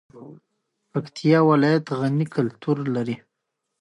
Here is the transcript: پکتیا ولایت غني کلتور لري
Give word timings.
پکتیا 0.91 1.39
ولایت 1.49 1.85
غني 1.99 2.25
کلتور 2.35 2.77
لري 2.95 3.15